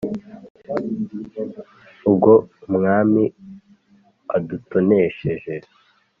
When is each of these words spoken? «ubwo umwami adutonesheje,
«ubwo 2.09 2.33
umwami 2.67 3.23
adutonesheje, 4.35 5.55